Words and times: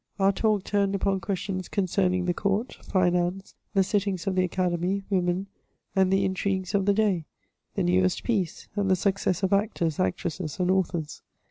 'Our 0.17 0.31
talk 0.31 0.63
turned 0.63 0.95
upon 0.95 1.19
questions 1.19 1.67
concerning 1.69 2.25
the 2.25 2.33
court, 2.33 2.73
finance, 2.81 3.53
the 3.75 3.83
sittings 3.83 4.25
of 4.25 4.33
the 4.33 4.43
academy, 4.43 5.03
women, 5.11 5.45
and 5.95 6.11
the 6.11 6.25
intrigues 6.25 6.73
of 6.73 6.87
the 6.87 6.93
day— 6.95 7.25
the 7.75 7.83
newest 7.83 8.23
piece, 8.23 8.67
and 8.75 8.89
the 8.89 8.95
success 8.95 9.43
of 9.43 9.53
actors, 9.53 9.99
actresses 9.99 10.59
and 10.59 10.71
authors. 10.71 11.21